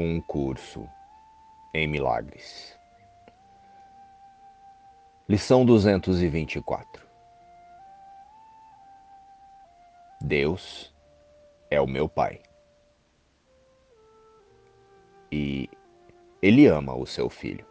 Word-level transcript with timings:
um 0.00 0.20
curso 0.20 0.88
em 1.74 1.88
milagres. 1.88 2.78
Lição 5.28 5.66
224 5.66 7.04
Deus 10.20 10.94
é 11.68 11.80
o 11.80 11.86
meu 11.86 12.08
Pai. 12.08 12.40
E 15.32 15.68
Ele 16.40 16.66
ama 16.66 16.94
o 16.94 17.04
seu 17.04 17.28
filho. 17.28 17.66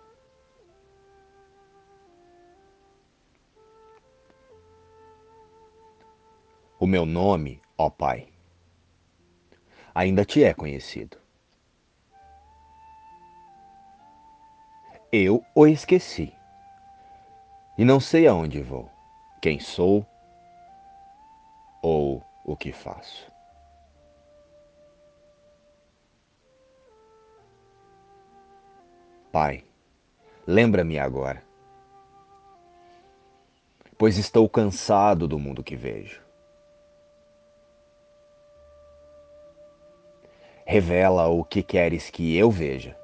O 6.77 6.85
meu 6.85 7.05
nome, 7.05 7.61
ó 7.77 7.89
Pai, 7.89 8.27
ainda 9.95 10.25
te 10.25 10.43
é 10.43 10.53
conhecido. 10.53 11.26
Eu 15.11 15.41
o 15.55 15.65
esqueci 15.65 16.33
e 17.77 17.85
não 17.85 17.97
sei 17.97 18.27
aonde 18.27 18.61
vou, 18.61 18.91
quem 19.41 19.57
sou 19.57 20.05
ou 21.81 22.21
o 22.43 22.57
que 22.57 22.73
faço. 22.73 23.31
Pai, 29.31 29.63
lembra-me 30.45 30.99
agora, 30.99 31.41
pois 33.97 34.17
estou 34.17 34.49
cansado 34.49 35.25
do 35.25 35.39
mundo 35.39 35.63
que 35.63 35.75
vejo. 35.77 36.21
Revela 40.65 41.27
o 41.27 41.45
que 41.45 41.63
queres 41.63 42.09
que 42.09 42.35
eu 42.35 42.51
veja 42.51 42.97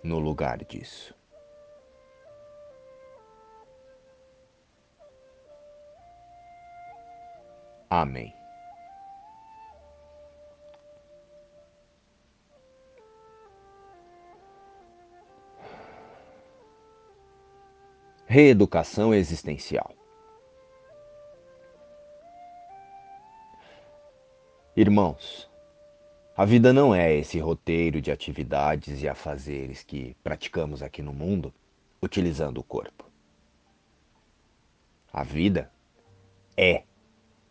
no 0.00 0.20
lugar 0.20 0.58
disso. 0.64 1.12
Amém. 7.96 8.34
Reeducação 18.26 19.14
existencial. 19.14 19.94
Irmãos, 24.76 25.48
a 26.36 26.44
vida 26.44 26.72
não 26.72 26.92
é 26.92 27.14
esse 27.14 27.38
roteiro 27.38 28.00
de 28.00 28.10
atividades 28.10 29.04
e 29.04 29.08
afazeres 29.08 29.84
que 29.84 30.16
praticamos 30.20 30.82
aqui 30.82 31.00
no 31.00 31.12
mundo 31.12 31.54
utilizando 32.02 32.58
o 32.58 32.64
corpo. 32.64 33.08
A 35.12 35.22
vida 35.22 35.70
é 36.56 36.82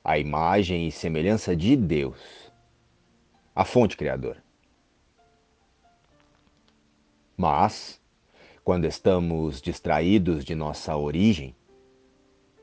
a 0.04 0.18
imagem 0.18 0.88
e 0.88 0.92
semelhança 0.92 1.56
de 1.56 1.76
Deus, 1.76 2.52
a 3.56 3.64
fonte 3.64 3.96
criadora. 3.96 4.44
Mas, 7.38 8.02
quando 8.64 8.86
estamos 8.86 9.62
distraídos 9.62 10.44
de 10.44 10.54
nossa 10.54 10.96
origem, 10.98 11.56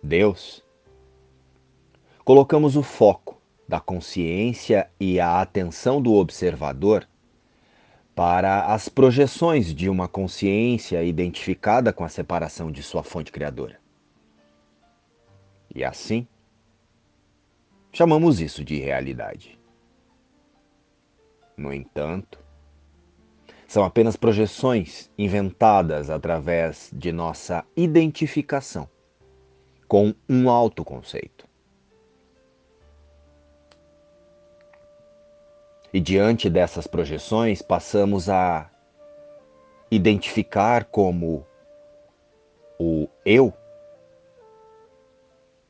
Deus, 0.03 0.63
colocamos 2.25 2.77
o 2.77 2.83
foco 2.83 3.41
da 3.67 3.81
consciência 3.81 4.91
e 4.99 5.19
a 5.19 5.41
atenção 5.41 6.01
do 6.01 6.13
observador 6.15 7.09
para 8.15 8.67
as 8.67 8.89
projeções 8.89 9.75
de 9.75 9.89
uma 9.89 10.07
consciência 10.07 11.03
identificada 11.03 11.93
com 11.93 12.05
a 12.05 12.09
separação 12.09 12.71
de 12.71 12.83
sua 12.83 13.03
fonte 13.03 13.33
criadora. 13.33 13.79
E 15.75 15.85
assim, 15.85 16.27
Chamamos 18.01 18.41
isso 18.41 18.65
de 18.65 18.79
realidade. 18.79 19.61
No 21.55 21.71
entanto, 21.71 22.43
são 23.69 23.85
apenas 23.85 24.17
projeções 24.17 25.11
inventadas 25.19 26.09
através 26.09 26.89
de 26.95 27.13
nossa 27.13 27.63
identificação 27.77 28.89
com 29.87 30.15
um 30.27 30.49
autoconceito. 30.49 31.47
E 35.93 36.01
diante 36.01 36.49
dessas 36.49 36.87
projeções, 36.87 37.61
passamos 37.61 38.31
a 38.31 38.71
identificar 39.91 40.87
como 40.87 41.47
o 42.79 43.07
eu 43.27 43.53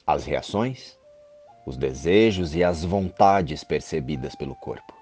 as 0.06 0.24
reações, 0.24 0.99
os 1.70 1.76
desejos 1.76 2.54
e 2.54 2.62
as 2.62 2.84
vontades 2.84 3.64
percebidas 3.64 4.34
pelo 4.34 4.54
corpo. 4.54 4.94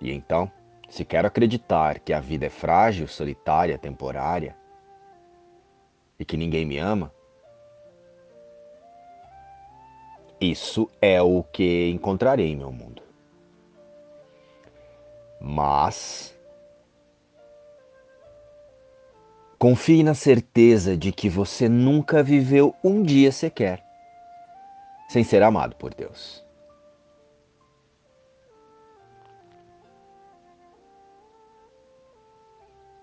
E 0.00 0.10
então, 0.10 0.50
se 0.88 1.04
quero 1.04 1.26
acreditar 1.26 2.00
que 2.00 2.12
a 2.12 2.20
vida 2.20 2.46
é 2.46 2.50
frágil, 2.50 3.06
solitária, 3.06 3.78
temporária 3.78 4.56
e 6.18 6.24
que 6.24 6.36
ninguém 6.36 6.64
me 6.64 6.78
ama, 6.78 7.12
isso 10.40 10.90
é 11.00 11.20
o 11.20 11.42
que 11.42 11.90
encontrarei 11.90 12.48
em 12.48 12.56
meu 12.56 12.70
mundo. 12.70 13.02
Mas 15.40 16.35
Confie 19.58 20.02
na 20.02 20.14
certeza 20.14 20.96
de 20.96 21.10
que 21.12 21.28
você 21.28 21.68
nunca 21.68 22.22
viveu 22.22 22.74
um 22.84 23.02
dia 23.02 23.32
sequer 23.32 23.86
sem 25.08 25.22
ser 25.22 25.42
amado 25.42 25.74
por 25.76 25.94
Deus. 25.94 26.44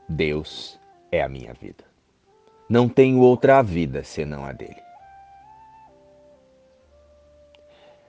Deus 0.08 0.80
é 1.12 1.24
a 1.24 1.30
minha 1.30 1.54
vida. 1.54 1.84
Não 2.70 2.88
tenho 2.88 3.20
outra 3.20 3.62
vida 3.62 4.04
senão 4.04 4.46
a 4.46 4.52
dele. 4.52 4.82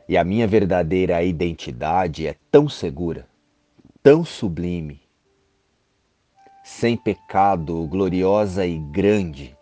E 0.07 0.19
a 0.19 0.25
minha 0.25 0.47
verdadeira 0.47 1.23
identidade 1.23 2.27
é 2.27 2.37
tão 2.51 2.69
segura, 2.69 3.27
tão 4.03 4.23
sublime, 4.23 5.01
sem 6.65 6.97
pecado, 6.97 7.87
gloriosa 7.87 8.65
e 8.65 8.79
grande, 8.79 9.55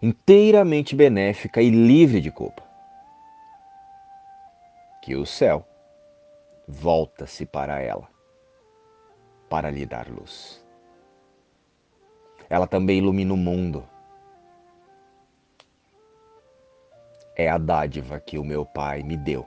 inteiramente 0.00 0.94
benéfica 0.94 1.60
e 1.60 1.68
livre 1.68 2.20
de 2.20 2.30
culpa. 2.30 2.62
Que 5.02 5.16
o 5.16 5.26
céu 5.26 5.66
volta-se 6.68 7.44
para 7.44 7.80
ela, 7.80 8.08
para 9.50 9.68
lhe 9.68 9.84
dar 9.84 10.08
luz. 10.08 10.64
Ela 12.48 12.68
também 12.68 12.98
ilumina 12.98 13.34
o 13.34 13.36
mundo. 13.36 13.84
É 17.34 17.50
a 17.50 17.58
dádiva 17.58 18.20
que 18.20 18.38
o 18.38 18.44
meu 18.44 18.64
Pai 18.64 19.02
me 19.02 19.16
deu 19.16 19.44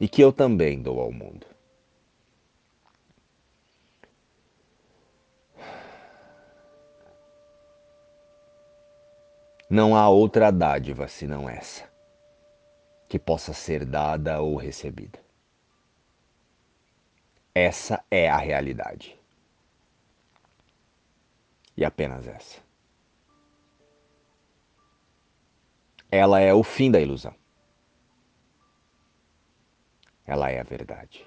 e 0.00 0.08
que 0.08 0.20
eu 0.20 0.32
também 0.32 0.82
dou 0.82 1.00
ao 1.00 1.12
mundo. 1.12 1.53
Não 9.74 9.96
há 9.96 10.08
outra 10.08 10.52
dádiva 10.52 11.08
senão 11.08 11.50
essa, 11.50 11.82
que 13.08 13.18
possa 13.18 13.52
ser 13.52 13.84
dada 13.84 14.40
ou 14.40 14.54
recebida. 14.54 15.18
Essa 17.52 18.04
é 18.08 18.30
a 18.30 18.36
realidade. 18.36 19.18
E 21.76 21.84
apenas 21.84 22.24
essa. 22.24 22.60
Ela 26.08 26.38
é 26.38 26.54
o 26.54 26.62
fim 26.62 26.88
da 26.88 27.00
ilusão. 27.00 27.34
Ela 30.24 30.52
é 30.52 30.60
a 30.60 30.62
verdade. 30.62 31.26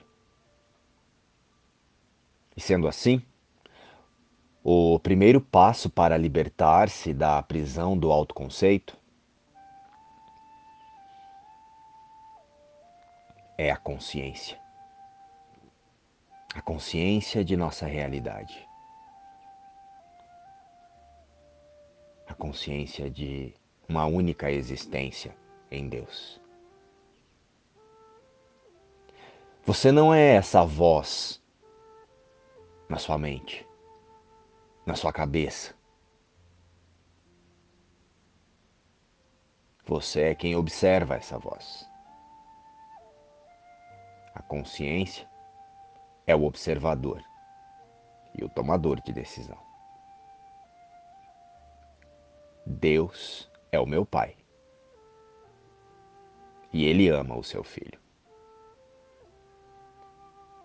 E 2.55 2.61
sendo 2.61 2.87
assim, 2.87 3.21
o 4.69 4.99
primeiro 4.99 5.39
passo 5.39 5.89
para 5.89 6.17
libertar-se 6.17 7.13
da 7.13 7.41
prisão 7.41 7.97
do 7.97 8.11
autoconceito 8.11 8.97
é 13.57 13.71
a 13.71 13.77
consciência. 13.77 14.59
A 16.53 16.61
consciência 16.61 17.45
de 17.45 17.55
nossa 17.55 17.85
realidade. 17.85 18.67
A 22.27 22.33
consciência 22.33 23.09
de 23.09 23.53
uma 23.87 24.05
única 24.05 24.51
existência 24.51 25.33
em 25.71 25.87
Deus. 25.87 26.41
Você 29.65 29.93
não 29.93 30.13
é 30.13 30.35
essa 30.35 30.65
voz 30.65 31.41
na 32.89 32.97
sua 32.97 33.17
mente, 33.17 33.66
na 34.87 34.95
sua 34.95 35.11
cabeça. 35.11 35.75
Você 39.85 40.21
é 40.21 40.35
quem 40.35 40.55
observa 40.55 41.15
essa 41.15 41.37
voz. 41.37 41.85
A 44.33 44.41
consciência 44.41 45.29
é 46.25 46.33
o 46.33 46.45
observador 46.45 47.21
e 48.33 48.45
o 48.45 48.49
tomador 48.49 49.01
de 49.01 49.11
decisão. 49.11 49.57
Deus 52.65 53.51
é 53.73 53.79
o 53.79 53.85
meu 53.85 54.05
Pai. 54.05 54.37
E 56.71 56.85
Ele 56.85 57.09
ama 57.09 57.35
o 57.35 57.43
seu 57.43 57.63
filho. 57.63 57.99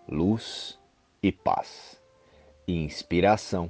Luz 0.07 0.79
e 1.21 1.29
paz. 1.29 2.01
E 2.65 2.85
inspiração. 2.85 3.69